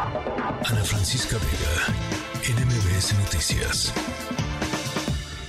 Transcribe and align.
Ana 0.00 0.84
Francisca 0.84 1.36
Vega, 1.38 2.56
NMBS 2.56 3.18
Noticias. 3.18 3.92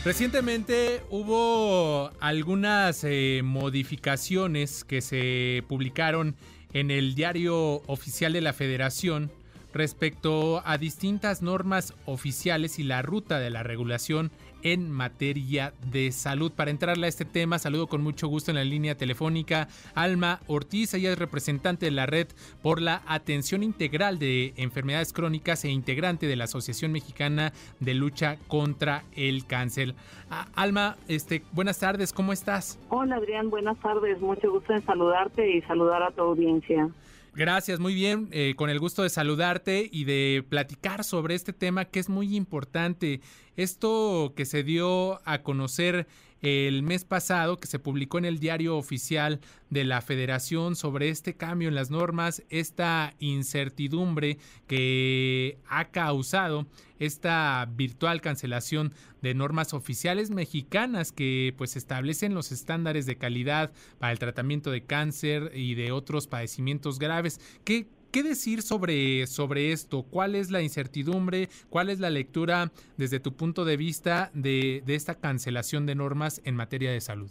Recientemente 0.04 1.04
hubo 1.12 2.10
algunas 2.20 3.04
eh, 3.04 3.42
modificaciones 3.44 4.84
que 4.84 5.02
se 5.02 5.64
publicaron 5.68 6.36
en 6.74 6.90
el 6.90 7.14
diario 7.14 7.84
oficial 7.86 8.34
de 8.34 8.42
la 8.42 8.54
Federación 8.54 9.32
respecto 9.72 10.64
a 10.66 10.80
distintas 10.80 11.44
normas 11.44 11.94
oficiales 12.08 12.80
y 12.80 12.84
la 12.84 13.04
ruta 13.04 13.38
de 13.38 13.52
la 13.52 13.62
regulación 13.62 14.32
en 14.64 14.92
materia 14.92 15.74
de 15.92 16.12
salud. 16.12 16.52
Para 16.52 16.72
entrarle 16.72 17.06
a 17.06 17.10
este 17.10 17.26
tema, 17.26 17.60
saludo 17.60 17.88
con 17.88 18.02
mucho 18.02 18.28
gusto 18.28 18.52
en 18.52 18.58
la 18.58 18.64
línea 18.64 18.96
telefónica 18.96 19.68
Alma 19.96 20.40
Ortiz, 20.48 20.94
ella 20.94 21.12
es 21.12 21.20
representante 21.20 21.86
de 21.86 21.92
la 21.92 22.06
Red 22.06 22.28
por 22.62 22.82
la 22.82 23.02
Atención 23.08 23.64
Integral 23.64 24.20
de 24.20 24.54
Enfermedades 24.58 25.14
Crónicas 25.14 25.66
e 25.66 25.70
integrante 25.70 26.28
de 26.28 26.36
la 26.36 26.46
Asociación 26.46 26.92
Mexicana 26.92 27.54
de 27.80 27.94
Lucha 27.94 28.38
contra 28.48 29.04
el 29.16 29.46
Cáncer. 29.46 29.96
Alma, 30.56 30.98
este, 31.08 31.44
buenas 31.52 31.80
tardes, 31.80 32.14
¿cómo 32.14 32.34
estás? 32.34 32.80
Hola 32.90 33.16
Adrián, 33.16 33.50
buenas 33.50 33.78
tardes, 33.80 34.20
mucho 34.22 34.52
gusto 34.52 34.74
en 34.74 34.84
saludarte 34.86 35.50
y 35.50 35.62
saludar 35.62 36.04
a 36.04 36.12
tu 36.12 36.22
audiencia. 36.22 36.90
Gracias, 37.36 37.80
muy 37.80 37.94
bien. 37.94 38.28
Eh, 38.32 38.54
con 38.56 38.70
el 38.70 38.80
gusto 38.80 39.04
de 39.04 39.10
saludarte 39.10 39.88
y 39.92 40.04
de 40.04 40.44
platicar 40.48 41.04
sobre 41.04 41.36
este 41.36 41.54
tema 41.54 41.86
que 41.86 42.00
es 42.00 42.10
muy 42.10 42.36
importante. 42.36 43.22
Esto 43.56 44.34
que 44.36 44.46
se 44.46 44.64
dio 44.64 45.22
a 45.28 45.42
conocer 45.44 46.08
el 46.42 46.84
mes 46.84 47.06
pasado, 47.06 47.60
que 47.60 47.68
se 47.68 47.80
publicó 47.80 48.18
en 48.18 48.26
el 48.26 48.40
diario 48.40 48.78
oficial 48.78 49.40
de 49.70 49.84
la 49.84 50.02
Federación 50.02 50.76
sobre 50.76 51.10
este 51.10 51.36
cambio 51.36 51.68
en 51.68 51.76
las 51.76 51.90
normas, 51.90 52.44
esta 52.50 53.14
incertidumbre 53.20 54.38
que 54.68 55.58
ha 55.68 55.86
causado 55.90 56.66
esta 57.00 57.68
virtual 57.76 58.22
cancelación 58.22 58.94
de 59.22 59.34
normas 59.34 59.74
oficiales 59.74 60.32
mexicanas 60.32 61.12
que 61.12 61.54
pues 61.58 61.76
establecen 61.76 62.34
los 62.34 62.52
estándares 62.52 63.06
de 63.06 63.18
calidad 63.18 63.72
para 64.00 64.12
el 64.12 64.20
tratamiento 64.20 64.72
de 64.72 64.84
cáncer 64.84 65.52
y 65.56 65.76
de 65.76 65.92
otros 65.92 66.28
padecimientos 66.28 67.00
graves. 67.00 67.40
¿Qué, 67.64 67.88
¿Qué 68.12 68.24
decir 68.24 68.64
sobre, 68.64 69.28
sobre 69.28 69.72
esto? 69.72 70.02
¿Cuál 70.02 70.34
es 70.34 70.50
la 70.50 70.64
incertidumbre? 70.64 71.48
¿Cuál 71.70 71.92
es 71.92 72.00
la 72.00 72.10
lectura 72.10 72.72
desde 72.98 73.20
tu 73.20 73.34
punto 73.34 73.66
de 73.66 73.78
vista 73.78 74.32
de, 74.34 74.82
de 74.86 74.96
esta 74.96 75.14
cancelación 75.16 75.86
de 75.86 75.94
normas 75.94 76.42
en 76.44 76.56
materia 76.56 76.92
de 76.92 77.02
salud? 77.02 77.30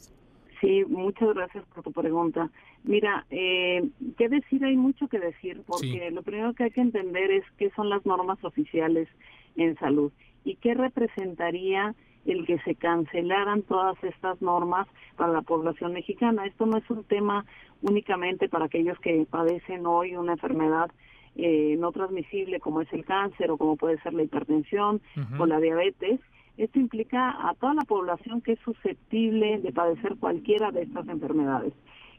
Sí, 0.61 0.85
muchas 0.89 1.35
gracias 1.35 1.65
por 1.75 1.83
tu 1.83 1.93
pregunta. 1.93 2.51
Mira, 2.85 3.27
eh, 3.31 3.89
qué 4.17 4.29
decir, 4.29 4.65
hay 4.65 4.77
mucho 4.77 5.09
que 5.09 5.19
decir, 5.19 5.62
porque 5.67 6.11
lo 6.12 6.23
primero 6.23 6.55
que 6.55 6.65
hay 6.65 6.70
que 6.70 6.81
entender 6.81 7.31
es 7.31 7.45
qué 7.59 7.70
son 7.77 7.91
las 7.91 8.05
normas 8.07 8.42
oficiales 8.45 9.09
en 9.57 9.77
salud 9.79 10.13
y 10.45 10.57
qué 10.57 10.75
representaría 10.75 11.95
el 12.33 12.47
que 12.47 12.59
se 12.61 12.75
cancelaran 12.75 13.62
todas 13.62 14.03
estas 14.05 14.41
normas 14.43 14.87
para 15.17 15.33
la 15.33 15.43
población 15.43 15.93
mexicana. 15.93 16.47
Esto 16.47 16.67
no 16.67 16.79
es 16.79 16.89
un 16.91 17.05
tema 17.05 17.45
únicamente 17.83 18.48
para 18.48 18.67
aquellos 18.67 18.98
que 19.01 19.27
padecen 19.31 19.87
hoy 19.87 20.17
una 20.17 20.33
enfermedad 20.33 20.91
eh, 21.37 21.77
no 21.79 21.93
transmisible 21.93 22.59
como 22.59 22.81
es 22.81 22.93
el 22.93 23.05
cáncer 23.05 23.51
o 23.51 23.57
como 23.57 23.77
puede 23.77 24.01
ser 24.03 24.12
la 24.12 24.25
hipertensión 24.25 25.01
o 25.39 25.47
la 25.47 25.61
diabetes. 25.61 26.20
Esto 26.57 26.81
implica 26.81 27.31
a 27.48 27.55
toda 27.55 27.75
la 27.75 27.85
población 27.85 28.41
que 28.41 28.53
es 28.53 28.59
susceptible 28.61 29.59
de 29.61 29.73
padecer 29.73 30.17
cualquiera 30.19 30.73
de 30.73 30.83
estas 30.83 31.07
enfermedades. 31.09 31.73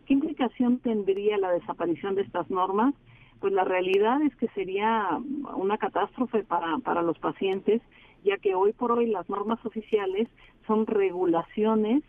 ¿Qué 0.05 0.13
implicación 0.13 0.79
tendría 0.79 1.37
la 1.37 1.51
desaparición 1.51 2.15
de 2.15 2.21
estas 2.21 2.49
normas? 2.49 2.95
Pues 3.41 3.51
la 3.51 3.65
realidad 3.65 4.21
es 4.21 4.33
que 4.37 4.47
sería 4.49 5.19
una 5.55 5.77
catástrofe 5.77 6.43
para, 6.43 6.77
para 6.77 7.01
los 7.01 7.19
pacientes, 7.19 7.81
ya 8.23 8.37
que 8.37 8.55
hoy 8.55 8.73
por 8.73 8.91
hoy 8.91 9.07
las 9.07 9.29
normas 9.29 9.63
oficiales 9.65 10.27
son 10.67 10.85
regulaciones 10.85 12.03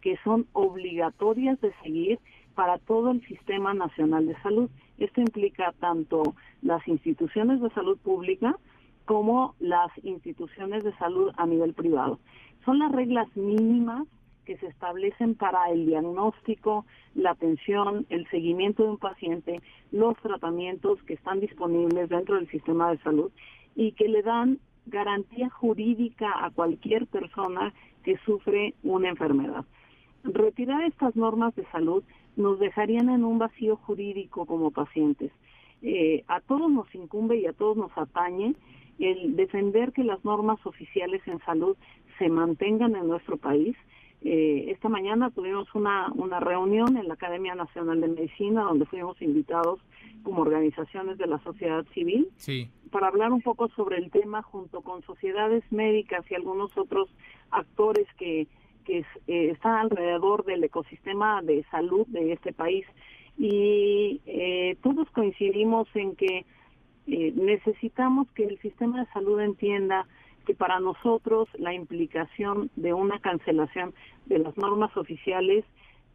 que 0.00 0.16
son 0.24 0.46
obligatorias 0.52 1.60
de 1.60 1.72
seguir 1.82 2.18
para 2.54 2.78
todo 2.78 3.10
el 3.10 3.26
Sistema 3.26 3.74
Nacional 3.74 4.26
de 4.26 4.40
Salud. 4.42 4.70
Esto 4.98 5.20
implica 5.20 5.72
tanto 5.80 6.22
las 6.62 6.86
instituciones 6.88 7.60
de 7.60 7.70
salud 7.70 7.98
pública 7.98 8.56
como 9.04 9.54
las 9.60 9.90
instituciones 10.02 10.84
de 10.84 10.96
salud 10.96 11.32
a 11.36 11.46
nivel 11.46 11.74
privado. 11.74 12.18
Son 12.64 12.78
las 12.78 12.92
reglas 12.92 13.28
mínimas 13.36 14.06
que 14.44 14.56
se 14.58 14.66
establecen 14.66 15.34
para 15.34 15.70
el 15.70 15.86
diagnóstico, 15.86 16.86
la 17.14 17.32
atención, 17.32 18.06
el 18.08 18.28
seguimiento 18.30 18.84
de 18.84 18.90
un 18.90 18.98
paciente, 18.98 19.60
los 19.90 20.16
tratamientos 20.18 21.02
que 21.02 21.14
están 21.14 21.40
disponibles 21.40 22.08
dentro 22.08 22.36
del 22.36 22.48
sistema 22.48 22.90
de 22.90 22.98
salud 22.98 23.30
y 23.74 23.92
que 23.92 24.08
le 24.08 24.22
dan 24.22 24.58
garantía 24.86 25.50
jurídica 25.50 26.44
a 26.44 26.50
cualquier 26.50 27.06
persona 27.06 27.72
que 28.04 28.16
sufre 28.24 28.74
una 28.82 29.08
enfermedad. 29.08 29.64
Retirar 30.24 30.84
estas 30.84 31.14
normas 31.16 31.54
de 31.54 31.64
salud 31.66 32.02
nos 32.36 32.58
dejarían 32.58 33.08
en 33.10 33.24
un 33.24 33.38
vacío 33.38 33.76
jurídico 33.76 34.46
como 34.46 34.70
pacientes. 34.70 35.32
Eh, 35.82 36.24
a 36.28 36.40
todos 36.40 36.70
nos 36.70 36.92
incumbe 36.94 37.36
y 37.36 37.46
a 37.46 37.52
todos 37.52 37.76
nos 37.76 37.96
atañe 37.96 38.54
el 38.98 39.36
defender 39.36 39.92
que 39.92 40.04
las 40.04 40.24
normas 40.24 40.64
oficiales 40.64 41.20
en 41.26 41.38
salud 41.40 41.76
se 42.18 42.28
mantengan 42.28 42.96
en 42.96 43.08
nuestro 43.08 43.36
país. 43.36 43.76
Eh, 44.22 44.70
esta 44.70 44.88
mañana 44.88 45.30
tuvimos 45.30 45.72
una, 45.74 46.10
una 46.14 46.40
reunión 46.40 46.96
en 46.96 47.08
la 47.08 47.14
Academia 47.14 47.54
Nacional 47.54 48.00
de 48.00 48.08
Medicina 48.08 48.62
donde 48.62 48.86
fuimos 48.86 49.20
invitados 49.20 49.80
como 50.22 50.42
organizaciones 50.42 51.18
de 51.18 51.26
la 51.26 51.38
sociedad 51.40 51.84
civil 51.92 52.28
para 52.90 53.08
hablar 53.08 53.32
un 53.32 53.42
poco 53.42 53.68
sobre 53.68 53.98
el 53.98 54.10
tema 54.10 54.42
junto 54.42 54.80
con 54.80 55.02
sociedades 55.02 55.64
médicas 55.70 56.24
y 56.30 56.34
algunos 56.34 56.76
otros 56.76 57.08
actores 57.50 58.06
que 58.18 58.46
que 58.86 59.04
eh, 59.26 59.50
está 59.50 59.80
alrededor 59.80 60.44
del 60.44 60.64
ecosistema 60.64 61.42
de 61.42 61.64
salud 61.70 62.06
de 62.06 62.32
este 62.32 62.52
país. 62.52 62.86
Y 63.36 64.22
eh, 64.24 64.76
todos 64.82 65.10
coincidimos 65.10 65.88
en 65.94 66.16
que 66.16 66.46
eh, 67.08 67.32
necesitamos 67.34 68.30
que 68.32 68.44
el 68.44 68.58
sistema 68.60 69.00
de 69.00 69.10
salud 69.12 69.40
entienda 69.40 70.06
que 70.46 70.54
para 70.54 70.78
nosotros 70.80 71.48
la 71.58 71.74
implicación 71.74 72.70
de 72.76 72.94
una 72.94 73.18
cancelación 73.18 73.92
de 74.26 74.38
las 74.38 74.56
normas 74.56 74.96
oficiales 74.96 75.64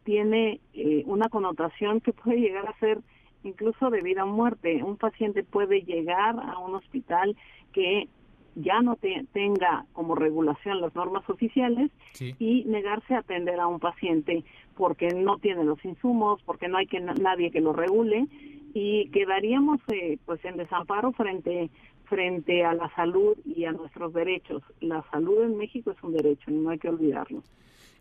tiene 0.04 0.58
una 1.04 1.28
connotación 1.28 2.00
que 2.00 2.12
puede 2.12 2.40
llegar 2.40 2.66
a 2.66 2.78
ser 2.80 2.98
incluso 3.44 3.90
de 3.90 4.02
vida 4.02 4.24
o 4.24 4.28
muerte. 4.28 4.82
Un 4.82 4.96
paciente 4.96 5.42
puede 5.42 5.82
llegar 5.82 6.36
a 6.38 6.58
un 6.58 6.74
hospital 6.74 7.36
que 7.72 8.08
ya 8.54 8.80
no 8.82 8.98
tenga 9.32 9.86
como 9.92 10.14
regulación 10.14 10.80
las 10.80 10.94
normas 10.94 11.28
oficiales 11.28 11.90
y 12.38 12.64
negarse 12.64 13.14
a 13.14 13.20
atender 13.20 13.58
a 13.60 13.66
un 13.66 13.80
paciente 13.80 14.44
porque 14.76 15.08
no 15.08 15.38
tiene 15.38 15.64
los 15.64 15.82
insumos, 15.84 16.42
porque 16.44 16.68
no 16.68 16.76
hay 16.76 16.86
que 16.86 17.00
nadie 17.00 17.50
que 17.50 17.60
lo 17.60 17.72
regule 17.72 18.26
y 18.74 19.08
quedaríamos 19.10 19.80
eh, 19.88 20.18
pues 20.24 20.44
en 20.44 20.56
desamparo 20.56 21.12
frente 21.12 21.70
frente 22.12 22.62
a 22.62 22.74
la 22.74 22.94
salud 22.94 23.38
y 23.46 23.64
a 23.64 23.72
nuestros 23.72 24.12
derechos. 24.12 24.62
La 24.80 25.02
salud 25.10 25.44
en 25.44 25.56
México 25.56 25.92
es 25.92 26.02
un 26.02 26.12
derecho 26.12 26.50
y 26.50 26.54
no 26.54 26.68
hay 26.68 26.78
que 26.78 26.90
olvidarlo. 26.90 27.42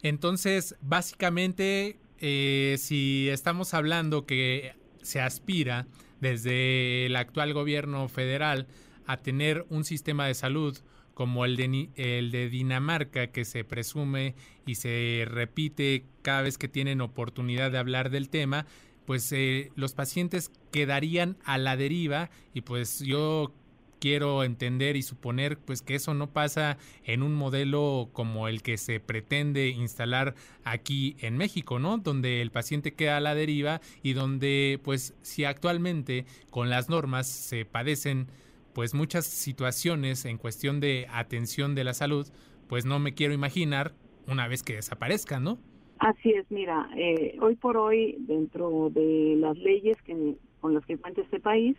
Entonces, 0.02 0.76
básicamente, 0.82 1.98
eh, 2.20 2.76
si 2.78 3.30
estamos 3.30 3.74
hablando 3.74 4.26
que 4.26 4.74
se 5.02 5.22
aspira 5.22 5.88
desde 6.20 7.06
el 7.06 7.16
actual 7.16 7.54
gobierno 7.54 8.08
federal 8.08 8.68
a 9.06 9.18
tener 9.18 9.66
un 9.70 9.84
sistema 9.84 10.28
de 10.28 10.34
salud 10.34 10.78
como 11.14 11.46
el 11.46 11.56
de, 11.58 11.90
el 11.96 12.32
de 12.32 12.50
Dinamarca, 12.50 13.28
que 13.28 13.46
se 13.46 13.64
presume 13.64 14.36
y 14.66 14.76
se 14.76 15.26
repite 15.28 16.06
cada 16.22 16.42
vez 16.42 16.58
que 16.58 16.68
tienen 16.68 17.02
oportunidad 17.02 17.72
de 17.72 17.78
hablar 17.78 18.10
del 18.10 18.30
tema, 18.30 18.66
pues 19.06 19.32
eh, 19.32 19.72
los 19.76 19.94
pacientes 19.94 20.52
quedarían 20.72 21.38
a 21.44 21.58
la 21.58 21.76
deriva 21.76 22.30
y 22.54 22.62
pues 22.62 23.00
yo 23.00 23.54
quiero 24.02 24.44
entender 24.44 24.98
y 24.98 25.04
suponer 25.04 25.60
pues 25.60 25.84
que 25.84 25.94
eso 25.94 26.16
no 26.16 26.28
pasa 26.28 26.78
en 27.06 27.22
un 27.22 27.36
modelo 27.36 28.10
como 28.12 28.48
el 28.48 28.64
que 28.64 28.78
se 28.78 29.00
pretende 29.00 29.70
instalar 29.70 30.34
aquí 30.64 31.16
en 31.20 31.38
México, 31.38 31.78
¿no? 31.78 32.00
Donde 32.00 32.42
el 32.42 32.50
paciente 32.50 32.94
queda 32.94 33.18
a 33.18 33.22
la 33.22 33.36
deriva 33.36 33.80
y 34.02 34.14
donde 34.14 34.80
pues 34.84 35.16
si 35.22 35.46
actualmente 35.46 36.26
con 36.50 36.72
las 36.72 36.90
normas 36.90 37.28
se 37.28 37.64
padecen 37.64 38.28
pues 38.74 38.96
muchas 38.96 39.26
situaciones 39.26 40.26
en 40.26 40.38
cuestión 40.38 40.80
de 40.80 41.06
atención 41.12 41.76
de 41.76 41.84
la 41.84 41.94
salud, 41.94 42.28
pues 42.68 42.86
no 42.86 42.98
me 42.98 43.14
quiero 43.14 43.36
imaginar 43.36 43.94
una 44.28 44.48
vez 44.48 44.64
que 44.64 44.74
desaparezcan, 44.74 45.44
¿no? 45.44 45.60
Así 46.00 46.32
es, 46.32 46.50
mira, 46.50 46.90
eh, 46.98 47.38
hoy 47.40 47.56
por 47.56 47.78
hoy 47.78 48.16
dentro 48.22 48.90
de 48.90 49.36
las 49.38 49.56
leyes 49.60 50.02
que, 50.02 50.36
con 50.60 50.74
las 50.74 50.84
que 50.88 50.98
cuenta 50.98 51.22
este 51.22 51.40
país, 51.40 51.78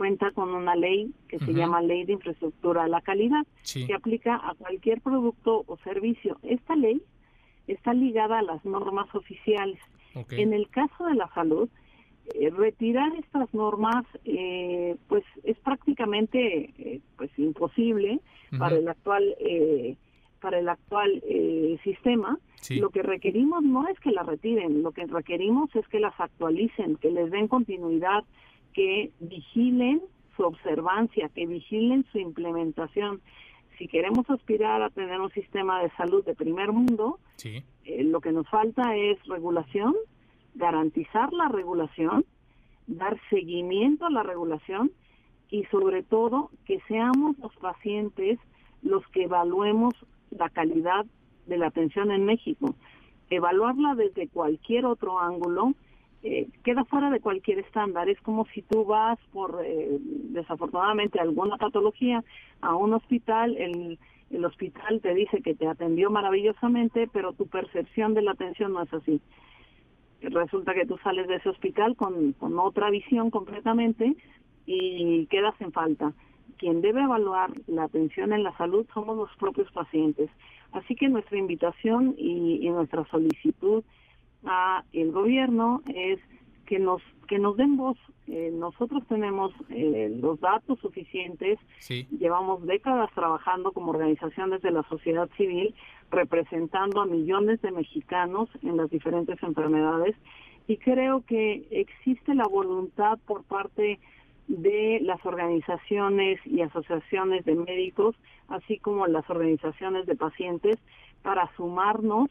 cuenta 0.00 0.30
con 0.30 0.54
una 0.54 0.74
ley 0.76 1.12
que 1.28 1.38
se 1.40 1.52
llama 1.52 1.82
Ley 1.82 2.04
de 2.06 2.14
Infraestructura 2.14 2.84
de 2.84 2.88
la 2.88 3.02
Calidad, 3.02 3.44
que 3.70 3.92
aplica 3.92 4.36
a 4.36 4.54
cualquier 4.54 5.02
producto 5.02 5.62
o 5.66 5.76
servicio. 5.84 6.38
Esta 6.42 6.74
ley 6.74 7.02
está 7.66 7.92
ligada 7.92 8.38
a 8.38 8.42
las 8.42 8.64
normas 8.64 9.14
oficiales. 9.14 9.78
En 10.30 10.54
el 10.54 10.70
caso 10.70 11.04
de 11.04 11.16
la 11.16 11.28
salud, 11.34 11.68
eh, 12.34 12.48
retirar 12.48 13.14
estas 13.16 13.52
normas, 13.52 14.06
eh, 14.24 14.96
pues 15.06 15.22
es 15.44 15.58
prácticamente 15.58 16.72
eh, 16.78 17.00
pues 17.18 17.30
imposible 17.36 18.20
para 18.58 18.78
el 18.78 18.88
actual 18.88 19.36
eh, 19.38 19.96
para 20.40 20.60
el 20.60 20.68
actual 20.70 21.22
eh, 21.28 21.76
sistema. 21.84 22.38
Lo 22.70 22.88
que 22.88 23.02
requerimos 23.02 23.62
no 23.62 23.86
es 23.86 24.00
que 24.00 24.12
la 24.12 24.22
retiren, 24.22 24.82
lo 24.82 24.92
que 24.92 25.04
requerimos 25.04 25.68
es 25.76 25.86
que 25.88 26.00
las 26.00 26.18
actualicen, 26.18 26.96
que 26.96 27.10
les 27.10 27.30
den 27.30 27.48
continuidad, 27.48 28.24
que 28.80 29.12
vigilen 29.20 30.00
su 30.34 30.42
observancia, 30.42 31.28
que 31.34 31.44
vigilen 31.44 32.06
su 32.10 32.18
implementación. 32.18 33.20
Si 33.76 33.88
queremos 33.88 34.30
aspirar 34.30 34.80
a 34.80 34.88
tener 34.88 35.20
un 35.20 35.30
sistema 35.32 35.82
de 35.82 35.90
salud 35.98 36.24
de 36.24 36.34
primer 36.34 36.72
mundo, 36.72 37.18
lo 37.84 38.20
que 38.22 38.32
nos 38.32 38.48
falta 38.48 38.96
es 38.96 39.22
regulación, 39.26 39.94
garantizar 40.54 41.30
la 41.34 41.48
regulación, 41.48 42.24
dar 42.86 43.20
seguimiento 43.28 44.06
a 44.06 44.10
la 44.10 44.22
regulación 44.22 44.90
y 45.50 45.64
sobre 45.64 46.02
todo 46.02 46.50
que 46.64 46.80
seamos 46.88 47.38
los 47.38 47.54
pacientes 47.56 48.38
los 48.80 49.06
que 49.08 49.24
evaluemos 49.24 49.92
la 50.30 50.48
calidad 50.48 51.04
de 51.44 51.58
la 51.58 51.66
atención 51.66 52.10
en 52.12 52.24
México. 52.24 52.74
Evaluarla 53.28 53.94
desde 53.94 54.28
cualquier 54.28 54.86
otro 54.86 55.18
ángulo 55.18 55.74
eh, 56.22 56.48
queda 56.64 56.84
fuera 56.84 57.10
de 57.10 57.20
cualquier 57.20 57.58
estándar. 57.60 58.08
Es 58.08 58.20
como 58.20 58.46
si 58.46 58.62
tú 58.62 58.84
vas 58.84 59.18
por, 59.32 59.62
eh, 59.64 59.98
desafortunadamente, 60.00 61.20
alguna 61.20 61.56
patología 61.56 62.22
a 62.60 62.74
un 62.74 62.92
hospital, 62.94 63.56
el, 63.56 63.98
el 64.30 64.44
hospital 64.44 65.00
te 65.00 65.14
dice 65.14 65.42
que 65.42 65.54
te 65.54 65.66
atendió 65.66 66.10
maravillosamente, 66.10 67.08
pero 67.12 67.32
tu 67.32 67.46
percepción 67.46 68.14
de 68.14 68.22
la 68.22 68.32
atención 68.32 68.72
no 68.72 68.82
es 68.82 68.92
así 68.92 69.20
resulta 70.22 70.74
que 70.74 70.86
tú 70.86 70.98
sales 70.98 71.26
de 71.28 71.36
ese 71.36 71.48
hospital 71.48 71.96
con, 71.96 72.32
con 72.34 72.58
otra 72.58 72.90
visión 72.90 73.30
completamente 73.30 74.16
y 74.66 75.26
quedas 75.26 75.54
en 75.60 75.72
falta. 75.72 76.12
Quien 76.58 76.82
debe 76.82 77.02
evaluar 77.02 77.50
la 77.66 77.84
atención 77.84 78.32
en 78.32 78.42
la 78.42 78.56
salud 78.56 78.86
somos 78.92 79.16
los 79.16 79.34
propios 79.38 79.70
pacientes. 79.72 80.28
Así 80.72 80.94
que 80.94 81.08
nuestra 81.08 81.38
invitación 81.38 82.14
y, 82.18 82.66
y 82.66 82.68
nuestra 82.68 83.04
solicitud 83.06 83.82
a 84.44 84.84
el 84.92 85.12
gobierno 85.12 85.82
es 85.86 86.18
que 86.66 86.78
nos 86.78 87.02
que 87.30 87.38
nos 87.38 87.56
den 87.56 87.76
voz. 87.76 87.96
Eh, 88.26 88.50
nosotros 88.52 89.04
tenemos 89.08 89.52
eh, 89.68 90.12
los 90.20 90.40
datos 90.40 90.80
suficientes. 90.80 91.60
Llevamos 92.18 92.66
décadas 92.66 93.08
trabajando 93.14 93.70
como 93.70 93.92
organizaciones 93.92 94.62
de 94.62 94.72
la 94.72 94.82
sociedad 94.88 95.28
civil, 95.36 95.72
representando 96.10 97.00
a 97.00 97.06
millones 97.06 97.62
de 97.62 97.70
mexicanos 97.70 98.48
en 98.62 98.76
las 98.76 98.90
diferentes 98.90 99.40
enfermedades. 99.44 100.16
Y 100.66 100.76
creo 100.78 101.24
que 101.24 101.68
existe 101.70 102.34
la 102.34 102.48
voluntad 102.48 103.18
por 103.26 103.44
parte 103.44 104.00
de 104.48 104.98
las 105.02 105.24
organizaciones 105.24 106.40
y 106.44 106.62
asociaciones 106.62 107.44
de 107.44 107.54
médicos, 107.54 108.16
así 108.48 108.78
como 108.78 109.06
las 109.06 109.28
organizaciones 109.30 110.06
de 110.06 110.16
pacientes, 110.16 110.76
para 111.22 111.48
sumarnos 111.56 112.28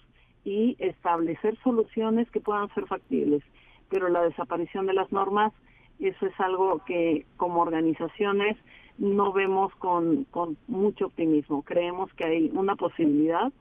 y 0.50 0.76
establecer 0.80 1.58
soluciones 1.64 2.30
que 2.32 2.40
puedan 2.40 2.74
ser 2.74 2.88
factibles. 2.88 3.44
Pero 3.90 4.10
la 4.10 4.24
desaparición 4.24 4.88
de 4.88 4.94
las 4.94 5.12
normas, 5.12 5.54
eso 6.00 6.26
es 6.26 6.40
algo 6.40 6.84
que 6.86 7.26
como 7.38 7.62
organizaciones 7.62 8.58
no 8.98 9.32
vemos 9.32 9.74
con, 9.76 10.24
con 10.26 10.58
mucho 10.68 11.06
optimismo. 11.06 11.62
Creemos 11.62 12.12
que 12.14 12.26
hay 12.26 12.52
una 12.54 12.76
posibilidad 12.76 13.52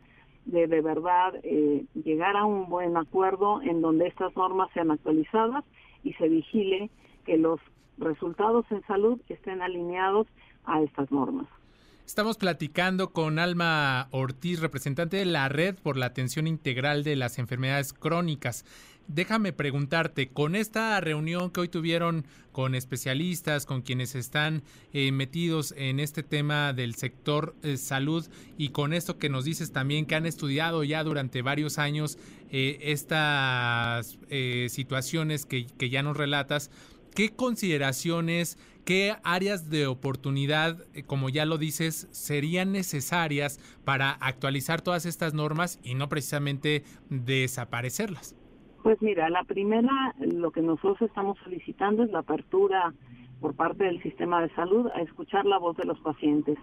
de 0.46 0.66
de 0.66 0.80
verdad 0.80 1.34
eh, 1.42 1.84
llegar 1.92 2.36
a 2.36 2.46
un 2.46 2.70
buen 2.70 2.96
acuerdo 2.96 3.60
en 3.60 3.82
donde 3.82 4.06
estas 4.06 4.34
normas 4.34 4.70
sean 4.72 4.90
actualizadas 4.90 5.64
y 6.02 6.14
se 6.14 6.28
vigile 6.28 6.88
que 7.26 7.36
los 7.36 7.60
resultados 7.98 8.64
en 8.70 8.82
salud 8.86 9.20
estén 9.28 9.60
alineados 9.60 10.26
a 10.64 10.80
estas 10.80 11.12
normas. 11.12 11.46
Estamos 12.08 12.38
platicando 12.38 13.12
con 13.12 13.38
Alma 13.38 14.08
Ortiz, 14.12 14.60
representante 14.60 15.18
de 15.18 15.26
la 15.26 15.50
Red 15.50 15.74
por 15.74 15.98
la 15.98 16.06
Atención 16.06 16.46
Integral 16.46 17.04
de 17.04 17.16
las 17.16 17.38
Enfermedades 17.38 17.92
Crónicas. 17.92 18.64
Déjame 19.08 19.52
preguntarte, 19.52 20.30
con 20.30 20.56
esta 20.56 20.98
reunión 21.02 21.50
que 21.50 21.60
hoy 21.60 21.68
tuvieron 21.68 22.24
con 22.50 22.74
especialistas, 22.74 23.66
con 23.66 23.82
quienes 23.82 24.14
están 24.14 24.62
eh, 24.94 25.12
metidos 25.12 25.74
en 25.76 26.00
este 26.00 26.22
tema 26.22 26.72
del 26.72 26.94
sector 26.94 27.54
eh, 27.62 27.76
salud 27.76 28.26
y 28.56 28.70
con 28.70 28.94
esto 28.94 29.18
que 29.18 29.28
nos 29.28 29.44
dices 29.44 29.70
también 29.72 30.06
que 30.06 30.14
han 30.14 30.24
estudiado 30.24 30.84
ya 30.84 31.04
durante 31.04 31.42
varios 31.42 31.76
años 31.78 32.16
eh, 32.50 32.78
estas 32.80 34.16
situaciones 34.70 35.44
que, 35.44 35.66
que 35.66 35.90
ya 35.90 36.02
nos 36.02 36.16
relatas, 36.16 36.70
¿qué 37.18 37.34
consideraciones 37.34 38.56
¿Qué 38.84 39.16
áreas 39.22 39.68
de 39.68 39.86
oportunidad, 39.86 40.78
eh, 40.94 41.02
como 41.02 41.28
ya 41.28 41.44
lo 41.44 41.58
dices, 41.58 42.08
serían 42.10 42.72
necesarias 42.72 43.60
para 43.84 44.12
actualizar 44.12 44.80
todas 44.80 45.04
estas 45.04 45.34
normas 45.34 45.78
y 45.82 45.94
no 45.94 46.08
precisamente 46.08 46.84
desaparecerlas? 47.10 48.34
Pues 48.82 49.02
mira, 49.02 49.28
la 49.28 49.44
primera, 49.44 50.14
lo 50.18 50.52
que 50.52 50.62
nosotros 50.62 51.02
estamos 51.02 51.36
solicitando 51.44 52.02
es 52.02 52.10
la 52.12 52.20
apertura 52.20 52.94
por 53.42 53.54
parte 53.54 53.84
del 53.84 54.02
sistema 54.02 54.40
de 54.40 54.48
salud 54.54 54.86
a 54.94 55.02
escuchar 55.02 55.44
la 55.44 55.58
voz 55.58 55.76
de 55.76 55.84
los 55.84 56.00
pacientes. 56.00 56.56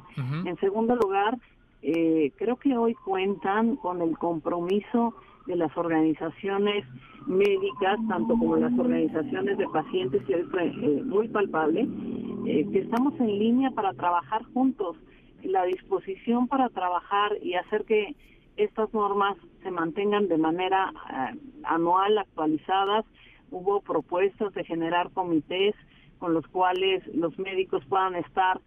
En 0.45 0.57
segundo 0.59 0.95
lugar, 0.95 1.37
eh, 1.87 2.31
creo 2.35 2.55
que 2.55 2.75
hoy 2.75 2.95
cuentan 2.95 3.75
con 3.75 4.01
el 4.01 4.17
compromiso 4.17 5.13
de 5.45 5.55
las 5.55 5.75
organizaciones 5.77 6.83
médicas, 7.27 7.99
tanto 8.09 8.35
como 8.37 8.57
las 8.57 8.73
organizaciones 8.77 9.59
de 9.59 9.67
pacientes, 9.67 10.23
y 10.27 10.33
es 10.33 10.47
eh, 10.59 11.03
muy 11.05 11.27
palpable, 11.27 11.87
eh, 12.47 12.67
que 12.71 12.79
estamos 12.79 13.13
en 13.19 13.37
línea 13.37 13.69
para 13.69 13.93
trabajar 13.93 14.43
juntos, 14.53 14.97
la 15.43 15.65
disposición 15.65 16.47
para 16.47 16.69
trabajar 16.69 17.33
y 17.43 17.53
hacer 17.53 17.85
que 17.85 18.15
estas 18.57 18.91
normas 18.91 19.37
se 19.61 19.69
mantengan 19.69 20.27
de 20.27 20.39
manera 20.39 20.91
eh, 20.91 21.37
anual 21.65 22.17
actualizadas. 22.17 23.05
Hubo 23.51 23.81
propuestas 23.81 24.51
de 24.55 24.63
generar 24.63 25.11
comités 25.11 25.75
con 26.17 26.33
los 26.33 26.47
cuales 26.47 27.05
los 27.13 27.37
médicos 27.37 27.85
puedan 27.85 28.15
estar 28.15 28.59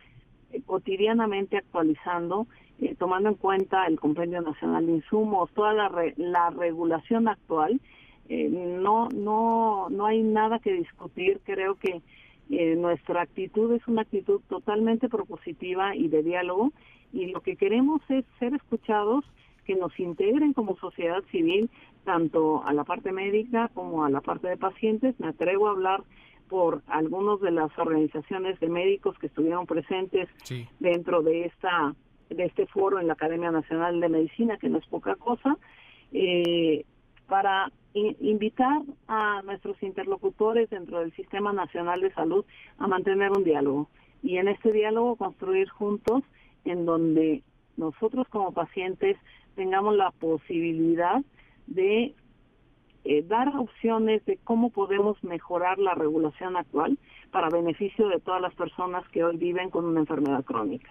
cotidianamente 0.67 1.57
actualizando 1.57 2.47
eh, 2.81 2.95
tomando 2.97 3.29
en 3.29 3.35
cuenta 3.35 3.87
el 3.87 3.99
Compendio 3.99 4.41
Nacional 4.41 4.87
de 4.87 4.93
Insumos, 4.93 5.51
toda 5.53 5.73
la, 5.73 5.91
la 6.17 6.51
regulación 6.51 7.27
actual, 7.27 7.81
eh, 8.29 8.49
no, 8.49 9.09
no, 9.09 9.89
no 9.91 10.07
hay 10.07 10.23
nada 10.23 10.61
que 10.61 10.73
discutir. 10.73 11.41
Creo 11.45 11.75
que 11.75 12.03
eh, 12.51 12.77
nuestra 12.77 13.23
actitud 13.23 13.73
es 13.75 13.87
una 13.89 14.03
actitud 14.03 14.41
totalmente 14.49 15.09
propositiva 15.09 15.97
y 15.97 16.07
de 16.07 16.23
diálogo 16.23 16.73
y 17.13 17.27
lo 17.27 17.41
que 17.41 17.57
queremos 17.57 18.01
es 18.11 18.25
ser 18.39 18.55
escuchados, 18.55 19.25
que 19.65 19.75
nos 19.75 19.99
integren 19.99 20.53
como 20.53 20.77
sociedad 20.77 21.23
civil, 21.31 21.69
tanto 22.05 22.63
a 22.65 22.73
la 22.73 22.85
parte 22.85 23.13
médica 23.13 23.71
como 23.75 24.05
a 24.05 24.11
la 24.11 24.21
parte 24.21 24.49
de 24.49 24.57
pacientes. 24.57 25.19
Me 25.19 25.29
atrevo 25.29 25.67
a 25.67 25.73
hablar 25.73 26.05
por 26.49 26.83
algunos 26.87 27.41
de 27.41 27.51
las 27.51 27.71
organizaciones 27.79 28.59
de 28.61 28.69
médicos 28.69 29.19
que 29.19 29.27
estuvieron 29.27 29.67
presentes 29.67 30.29
dentro 30.81 31.23
de 31.23 31.47
esta 31.47 31.95
de 32.31 32.45
este 32.45 32.67
foro 32.67 33.01
en 33.01 33.07
la 33.07 33.15
Academia 33.15 33.51
Nacional 33.51 34.01
de 34.01 34.09
Medicina, 34.09 34.59
que 34.59 34.69
no 34.69 34.79
es 34.79 34.87
poca 34.87 35.15
cosa, 35.15 35.57
eh, 36.13 36.85
para 37.27 37.73
invitar 37.95 38.83
a 39.09 39.43
nuestros 39.43 39.83
interlocutores 39.83 40.71
dentro 40.71 41.01
del 41.01 41.13
Sistema 41.15 41.53
Nacional 41.53 42.01
de 42.01 42.13
Salud 42.13 42.45
a 42.79 42.87
mantener 42.87 43.31
un 43.33 43.45
diálogo. 43.45 43.89
Y 44.23 44.37
en 44.37 44.49
este 44.49 44.73
diálogo 44.73 45.17
construir 45.17 45.69
juntos 45.69 46.23
en 46.65 46.85
donde 46.85 47.43
nosotros 47.77 48.27
como 48.29 48.53
pacientes 48.53 49.17
tengamos 49.57 49.97
la 49.97 50.11
posibilidad 50.13 51.23
de 51.67 52.15
eh, 53.05 53.23
dar 53.23 53.57
opciones 53.57 54.25
de 54.27 54.39
cómo 54.45 54.71
podemos 54.71 55.23
mejorar 55.23 55.79
la 55.79 55.95
regulación 55.95 56.57
actual 56.57 56.99
para 57.31 57.49
beneficio 57.49 58.09
de 58.09 58.21
todas 58.21 58.41
las 58.41 58.55
personas 58.55 59.07
que 59.09 59.25
hoy 59.25 59.37
viven 59.37 59.71
con 59.71 59.85
una 59.85 60.01
enfermedad 60.01 60.45
crónica. 60.45 60.91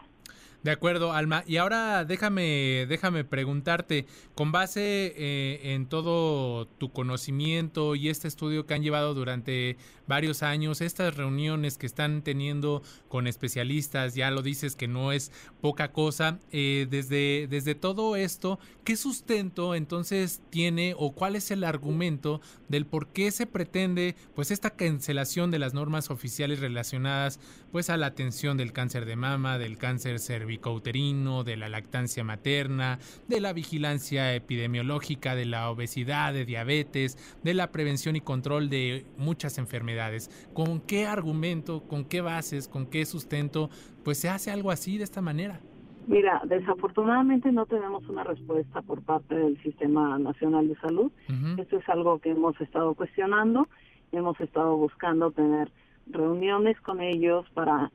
De 0.68 0.74
acuerdo, 0.74 1.14
Alma. 1.14 1.46
Y 1.48 1.56
ahora 1.56 2.04
déjame, 2.04 2.88
déjame 2.90 3.24
preguntarte, 3.24 4.06
con 4.36 4.52
base 4.52 5.14
eh, 5.16 5.74
en 5.74 5.88
todo 5.88 6.68
tu 6.68 6.92
conocimiento 6.92 7.96
y 7.96 8.10
este 8.10 8.28
estudio 8.28 8.66
que 8.66 8.74
han 8.74 8.84
llevado 8.84 9.14
durante 9.14 9.78
varios 10.08 10.44
años, 10.44 10.82
estas 10.82 11.16
reuniones 11.16 11.78
que 11.78 11.86
están 11.86 12.22
teniendo 12.22 12.82
con 13.08 13.28
especialistas, 13.28 14.14
ya 14.14 14.30
lo 14.30 14.42
dices 14.42 14.76
que 14.76 14.90
no 14.90 15.14
es 15.14 15.32
poca 15.62 15.94
cosa, 15.94 16.40
eh, 16.52 16.86
desde, 16.90 17.48
desde 17.50 17.74
todo 17.74 18.18
esto, 18.18 18.60
¿qué 18.84 18.98
sustento 18.98 19.74
entonces 19.74 20.42
tiene 20.50 20.96
o 20.98 21.14
cuál 21.14 21.38
es 21.38 21.50
el 21.52 21.64
argumento 21.64 22.42
del 22.68 22.86
por 22.86 23.08
qué 23.08 23.32
se 23.32 23.48
pretende 23.48 24.16
pues 24.36 24.52
esta 24.52 24.72
cancelación 24.72 25.50
de 25.50 25.60
las 25.60 25.74
normas 25.74 26.10
oficiales 26.10 26.60
relacionadas 26.60 27.40
pues 27.72 27.90
a 27.90 27.96
la 27.96 28.08
atención 28.08 28.58
del 28.58 28.74
cáncer 28.74 29.06
de 29.06 29.16
mama, 29.16 29.58
del 29.58 29.78
cáncer 29.78 30.20
cervical? 30.20 30.57
Cervicouterino, 30.58 31.44
de 31.44 31.58
la 31.58 31.70
lactancia 31.70 32.24
materna, 32.24 33.00
de 33.28 33.40
la 33.40 33.54
vigilancia 33.54 34.34
epidemiológica, 34.34 35.36
de 35.36 35.46
la 35.46 35.70
obesidad, 35.70 36.34
de 36.34 36.46
diabetes, 36.46 37.18
de 37.44 37.54
la 37.54 37.72
prevención 37.72 38.16
y 38.16 38.22
control 38.22 38.70
de 38.70 39.06
muchas 39.18 39.58
enfermedades. 39.58 40.30
¿Con 40.54 40.82
qué 40.82 41.06
argumento, 41.06 41.82
con 41.82 42.06
qué 42.06 42.22
bases, 42.22 42.68
con 42.68 42.86
qué 42.88 43.06
sustento, 43.06 43.70
pues 44.04 44.20
se 44.20 44.30
hace 44.30 44.52
algo 44.52 44.72
así 44.72 44.98
de 44.98 45.04
esta 45.04 45.22
manera? 45.22 45.60
Mira, 46.08 46.42
desafortunadamente 46.46 47.52
no 47.52 47.66
tenemos 47.66 48.08
una 48.08 48.24
respuesta 48.24 48.82
por 48.82 49.02
parte 49.02 49.36
del 49.36 49.62
Sistema 49.62 50.18
Nacional 50.18 50.70
de 50.70 50.76
Salud. 50.78 51.12
Esto 51.58 51.78
es 51.78 51.90
algo 51.90 52.20
que 52.20 52.32
hemos 52.32 52.60
estado 52.62 52.94
cuestionando, 52.94 53.68
hemos 54.14 54.40
estado 54.40 54.78
buscando 54.78 55.32
tener 55.32 55.70
reuniones 56.10 56.80
con 56.80 57.02
ellos 57.02 57.46
para 57.54 57.92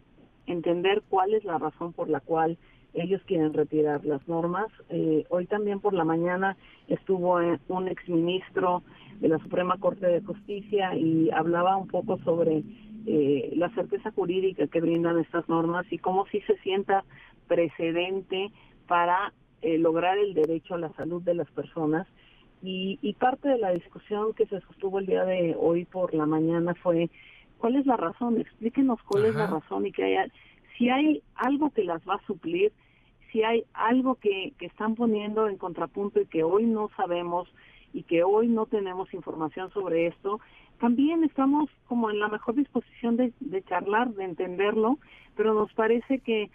entender 0.47 1.03
cuál 1.09 1.35
es 1.35 1.45
la 1.45 1.59
razón 1.59 1.93
por 1.93 2.09
la 2.09 2.21
cual 2.21 2.59
ellos 2.95 3.23
quieren 3.27 3.55
retirar 3.55 4.05
las 4.05 4.27
normas. 4.29 4.67
Eh, 4.91 5.25
hoy 5.31 5.47
también 5.47 5.81
por 5.81 5.95
la 5.95 6.05
mañana 6.05 6.57
estuvo 6.89 7.41
eh, 7.41 7.59
un 7.69 7.89
exministro 7.89 8.83
de 9.21 9.29
la 9.29 9.39
Suprema 9.39 9.79
Corte 9.79 10.07
de 10.07 10.21
Justicia 10.21 10.95
y 10.95 11.31
hablaba 11.31 11.77
un 11.77 11.89
poco 11.89 12.19
sobre 12.19 12.63
eh, 13.07 13.53
la 13.57 13.71
certeza 13.71 14.11
jurídica 14.13 14.67
que 14.67 14.81
brindan 14.81 15.19
estas 15.19 15.49
normas 15.49 15.87
y 15.91 15.99
cómo 15.99 16.27
si 16.27 16.41
se 16.43 16.57
sienta 16.59 17.05
precedente 17.49 18.51
para 18.87 19.33
lograr 19.63 20.19
el 20.19 20.35
derecho 20.35 20.75
a 20.75 20.79
la 20.79 20.93
salud 20.95 21.23
de 21.23 21.35
las 21.35 21.49
personas. 21.53 22.09
Y, 22.65 22.99
y 23.01 23.13
parte 23.13 23.49
de 23.49 23.59
la 23.59 23.71
discusión 23.71 24.35
que 24.35 24.47
se 24.47 24.61
sostuvo 24.61 24.99
el 24.99 25.07
día 25.07 25.25
de 25.25 25.55
hoy 25.57 25.85
por 25.85 26.15
la 26.15 26.27
mañana 26.27 26.75
fue 26.75 27.11
¿Cuál 27.62 27.76
es 27.76 27.87
la 27.87 27.97
razón? 27.97 28.40
Explíquenos 28.40 29.00
cuál 29.04 29.26
es 29.26 29.37
la 29.37 29.47
razón 29.47 29.87
y 29.87 29.92
que 29.92 30.02
haya, 30.02 30.26
si 30.76 30.90
hay 30.90 31.23
algo 31.37 31.71
que 31.71 31.85
las 31.85 32.02
va 32.02 32.16
a 32.16 32.26
suplir, 32.26 32.73
si 33.31 33.45
hay 33.45 33.62
algo 33.73 34.16
que, 34.16 34.52
que 34.59 34.66
están 34.66 34.97
poniendo 34.97 35.47
en 35.47 35.59
contrapunto 35.59 36.21
y 36.21 36.26
que 36.26 36.42
hoy 36.42 36.66
no 36.66 36.90
sabemos 36.97 37.49
y 37.92 38.02
que 38.02 38.25
hoy 38.25 38.49
no 38.49 38.66
tenemos 38.66 39.14
información 39.14 39.71
sobre 39.71 40.09
esto, 40.09 40.40
también 40.81 41.23
estamos 41.23 41.71
como 41.87 42.11
en 42.11 42.19
la 42.19 42.26
mejor 42.26 42.57
disposición 42.57 43.16
de, 43.16 43.33
de 43.38 43.62
charlar, 43.62 44.11
de 44.11 44.25
entenderlo, 44.25 44.99
pero 45.37 45.54
nos 45.54 45.73
parece 45.73 46.19
que 46.19 46.50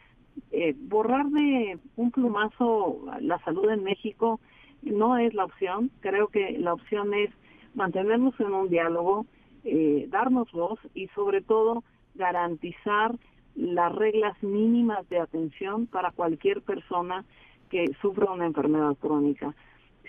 eh, 0.51 0.75
borrar 0.77 1.27
de 1.27 1.79
un 1.95 2.11
plumazo 2.11 2.99
la 3.21 3.39
salud 3.45 3.69
en 3.69 3.85
México 3.85 4.41
no 4.81 5.17
es 5.17 5.33
la 5.33 5.45
opción. 5.45 5.89
Creo 6.01 6.27
que 6.27 6.57
la 6.59 6.73
opción 6.73 7.13
es 7.13 7.29
mantenernos 7.75 8.37
en 8.41 8.51
un 8.51 8.67
diálogo, 8.67 9.25
eh, 9.69 10.07
darnos 10.09 10.49
voz 10.53 10.79
y 10.93 11.07
sobre 11.09 11.41
todo 11.41 11.83
garantizar 12.15 13.13
las 13.53 13.93
reglas 13.93 14.41
mínimas 14.41 15.07
de 15.09 15.19
atención 15.19 15.87
para 15.87 16.11
cualquier 16.11 16.61
persona 16.61 17.25
que 17.69 17.85
sufra 18.01 18.31
una 18.31 18.45
enfermedad 18.45 18.95
crónica. 18.95 19.53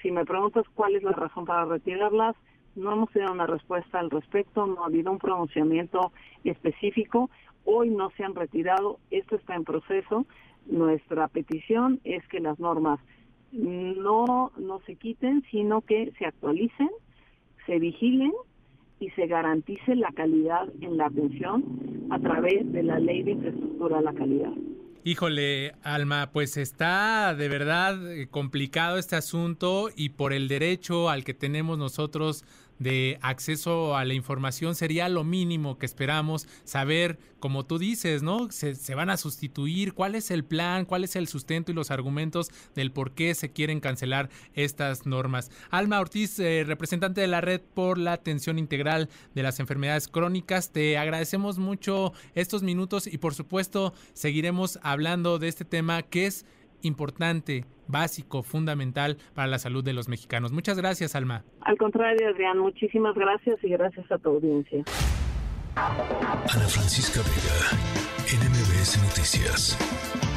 Si 0.00 0.12
me 0.12 0.24
preguntas 0.24 0.64
cuál 0.76 0.94
es 0.94 1.02
la 1.02 1.10
razón 1.10 1.44
para 1.44 1.64
retirarlas, 1.64 2.36
no 2.76 2.92
hemos 2.92 3.10
tenido 3.10 3.32
una 3.32 3.48
respuesta 3.48 3.98
al 3.98 4.10
respecto, 4.10 4.64
no 4.64 4.84
ha 4.84 4.86
habido 4.86 5.10
un 5.10 5.18
pronunciamiento 5.18 6.12
específico. 6.44 7.28
Hoy 7.64 7.90
no 7.90 8.10
se 8.10 8.22
han 8.22 8.36
retirado, 8.36 9.00
esto 9.10 9.34
está 9.34 9.56
en 9.56 9.64
proceso. 9.64 10.24
Nuestra 10.66 11.26
petición 11.26 12.00
es 12.04 12.24
que 12.28 12.38
las 12.38 12.60
normas 12.60 13.00
no, 13.50 14.52
no 14.56 14.78
se 14.86 14.94
quiten, 14.94 15.42
sino 15.50 15.80
que 15.80 16.12
se 16.16 16.26
actualicen, 16.26 16.90
se 17.66 17.80
vigilen 17.80 18.32
y 19.00 19.10
se 19.10 19.26
garantice 19.26 19.94
la 19.94 20.10
calidad 20.12 20.68
en 20.80 20.96
la 20.96 21.06
atención 21.06 22.08
a 22.10 22.18
través 22.18 22.70
de 22.72 22.82
la 22.82 22.98
ley 22.98 23.22
de 23.22 23.32
infraestructura 23.32 23.98
de 23.98 24.04
la 24.04 24.12
calidad. 24.12 24.52
Híjole, 25.04 25.72
Alma, 25.82 26.30
pues 26.32 26.56
está 26.56 27.34
de 27.34 27.48
verdad 27.48 28.12
eh, 28.12 28.28
complicado 28.28 28.98
este 28.98 29.16
asunto 29.16 29.88
y 29.96 30.10
por 30.10 30.32
el 30.32 30.48
derecho 30.48 31.08
al 31.08 31.24
que 31.24 31.34
tenemos 31.34 31.78
nosotros 31.78 32.44
de 32.78 33.18
acceso 33.22 33.96
a 33.96 34.04
la 34.04 34.14
información 34.14 34.74
sería 34.74 35.08
lo 35.08 35.24
mínimo 35.24 35.78
que 35.78 35.86
esperamos 35.86 36.46
saber, 36.64 37.18
como 37.40 37.64
tú 37.66 37.78
dices, 37.78 38.22
¿no? 38.22 38.50
Se, 38.50 38.94
van 38.94 39.10
a 39.10 39.16
sustituir, 39.16 39.94
cuál 39.94 40.14
es 40.14 40.30
el 40.30 40.44
plan, 40.44 40.84
cuál 40.84 41.04
es 41.04 41.16
el 41.16 41.28
sustento 41.28 41.70
y 41.70 41.74
los 41.74 41.90
argumentos 41.90 42.50
del 42.74 42.92
por 42.92 43.12
qué 43.12 43.34
se 43.34 43.52
quieren 43.52 43.80
cancelar 43.80 44.28
estas 44.54 45.06
normas. 45.06 45.50
Alma 45.70 46.00
Ortiz, 46.00 46.38
eh, 46.38 46.64
representante 46.64 47.20
de 47.20 47.28
la 47.28 47.40
Red 47.40 47.60
por 47.74 47.98
la 47.98 48.12
Atención 48.12 48.58
Integral 48.58 49.08
de 49.34 49.42
las 49.42 49.60
Enfermedades 49.60 50.08
Crónicas, 50.08 50.72
te 50.72 50.98
agradecemos 50.98 51.58
mucho 51.58 52.12
estos 52.34 52.62
minutos 52.62 53.06
y 53.06 53.18
por 53.18 53.34
supuesto 53.34 53.92
seguiremos 54.12 54.78
hablando 54.82 55.38
de 55.38 55.48
este 55.48 55.64
tema 55.64 56.02
que 56.02 56.26
es 56.26 56.44
importante, 56.82 57.64
básico, 57.86 58.42
fundamental 58.42 59.18
para 59.34 59.48
la 59.48 59.58
salud 59.58 59.84
de 59.84 59.92
los 59.92 60.08
mexicanos. 60.08 60.52
Muchas 60.52 60.78
gracias, 60.78 61.14
Alma. 61.14 61.44
Al 61.60 61.76
contrario, 61.76 62.28
Adrián, 62.28 62.58
muchísimas 62.58 63.14
gracias 63.14 63.58
y 63.62 63.68
gracias 63.68 64.10
a 64.10 64.18
tu 64.18 64.30
audiencia. 64.30 64.84
Ana 65.76 66.68
Francisca 66.68 67.20
Vega, 67.20 67.78
NMBS 68.26 69.02
Noticias. 69.02 70.27